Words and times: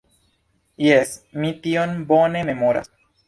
Jes, 0.85 1.11
mi 1.43 1.51
tion 1.67 1.95
bone 2.13 2.43
memoras. 2.51 2.91